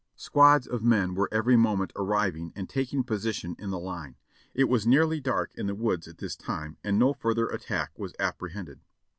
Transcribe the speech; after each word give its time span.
Squads 0.15 0.65
of 0.65 0.81
men 0.83 1.13
were 1.13 1.29
every 1.31 1.55
moment 1.55 1.93
arriving 1.95 2.51
and 2.55 2.67
taking 2.67 3.03
position 3.03 3.55
in 3.59 3.69
the 3.69 3.77
line. 3.77 4.15
It 4.55 4.63
was 4.63 4.87
nearly 4.87 5.19
dark 5.21 5.51
in 5.53 5.67
the 5.67 5.75
woods 5.75 6.07
at 6.07 6.17
this 6.17 6.35
time, 6.35 6.77
and 6.83 6.97
no 6.97 7.13
further 7.13 7.45
attack 7.49 7.91
was 7.99 8.15
apprehended. 8.17 8.79